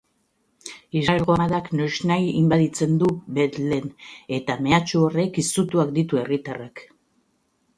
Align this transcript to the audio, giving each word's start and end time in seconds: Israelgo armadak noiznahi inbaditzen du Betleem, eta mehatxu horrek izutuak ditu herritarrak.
Israelgo 1.01 1.33
armadak 1.33 1.67
noiznahi 1.79 2.31
inbaditzen 2.39 2.95
du 3.03 3.09
Betleem, 3.39 3.85
eta 4.39 4.57
mehatxu 4.69 5.03
horrek 5.11 5.39
izutuak 5.45 5.93
ditu 5.99 6.23
herritarrak. 6.23 6.85